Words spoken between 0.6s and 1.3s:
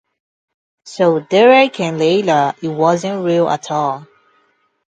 So